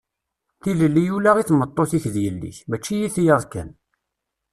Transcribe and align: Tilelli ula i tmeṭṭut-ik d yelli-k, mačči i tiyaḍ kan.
Tilelli 0.61 1.05
ula 1.15 1.31
i 1.37 1.43
tmeṭṭut-ik 1.49 2.05
d 2.13 2.15
yelli-k, 2.23 2.57
mačči 2.69 2.95
i 3.05 3.09
tiyaḍ 3.15 3.43
kan. 3.53 3.69